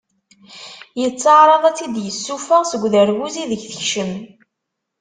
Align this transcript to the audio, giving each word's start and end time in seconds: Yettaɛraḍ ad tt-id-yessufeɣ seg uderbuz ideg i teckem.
Yettaɛraḍ 1.01 1.63
ad 1.65 1.75
tt-id-yessufeɣ 1.75 2.61
seg 2.65 2.81
uderbuz 2.85 3.35
ideg 3.37 3.61
i 3.67 3.69
teckem. 3.75 4.11